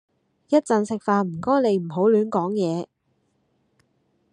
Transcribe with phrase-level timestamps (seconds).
[0.47, 2.87] 一陣食飯唔該你唔好亂講嘢